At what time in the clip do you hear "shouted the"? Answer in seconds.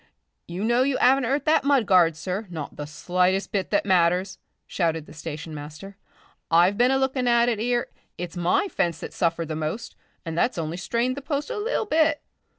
4.65-5.13